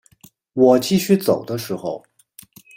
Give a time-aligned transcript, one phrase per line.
[0.53, 2.03] 我继续走的时候